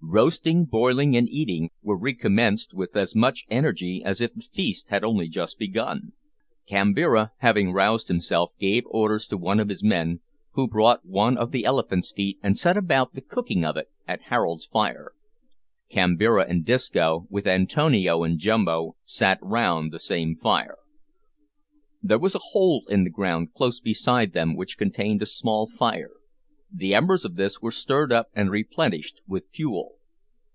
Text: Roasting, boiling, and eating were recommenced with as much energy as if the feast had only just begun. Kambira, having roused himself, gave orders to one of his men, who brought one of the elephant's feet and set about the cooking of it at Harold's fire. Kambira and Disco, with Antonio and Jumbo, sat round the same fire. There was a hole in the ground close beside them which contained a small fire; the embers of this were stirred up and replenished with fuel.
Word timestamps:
Roasting, 0.00 0.64
boiling, 0.64 1.16
and 1.16 1.28
eating 1.28 1.70
were 1.82 1.98
recommenced 1.98 2.72
with 2.72 2.96
as 2.96 3.14
much 3.16 3.44
energy 3.50 4.00
as 4.02 4.20
if 4.22 4.32
the 4.32 4.40
feast 4.40 4.88
had 4.88 5.02
only 5.04 5.28
just 5.28 5.58
begun. 5.58 6.12
Kambira, 6.68 7.32
having 7.38 7.72
roused 7.72 8.06
himself, 8.08 8.52
gave 8.58 8.84
orders 8.86 9.26
to 9.26 9.36
one 9.36 9.58
of 9.60 9.68
his 9.68 9.82
men, 9.82 10.20
who 10.52 10.66
brought 10.68 11.04
one 11.04 11.36
of 11.36 11.50
the 11.50 11.64
elephant's 11.66 12.10
feet 12.12 12.38
and 12.44 12.56
set 12.56 12.74
about 12.76 13.12
the 13.14 13.20
cooking 13.20 13.64
of 13.66 13.76
it 13.76 13.88
at 14.06 14.22
Harold's 14.22 14.64
fire. 14.64 15.12
Kambira 15.90 16.46
and 16.48 16.64
Disco, 16.64 17.26
with 17.28 17.46
Antonio 17.46 18.22
and 18.22 18.38
Jumbo, 18.38 18.96
sat 19.04 19.38
round 19.42 19.92
the 19.92 19.98
same 19.98 20.36
fire. 20.36 20.78
There 22.00 22.20
was 22.20 22.34
a 22.36 22.50
hole 22.52 22.84
in 22.88 23.02
the 23.04 23.10
ground 23.10 23.52
close 23.52 23.78
beside 23.80 24.32
them 24.32 24.54
which 24.56 24.78
contained 24.78 25.20
a 25.22 25.26
small 25.26 25.66
fire; 25.66 26.12
the 26.72 26.94
embers 26.94 27.24
of 27.26 27.36
this 27.36 27.60
were 27.62 27.70
stirred 27.70 28.12
up 28.12 28.28
and 28.34 28.50
replenished 28.50 29.20
with 29.26 29.44
fuel. 29.50 29.96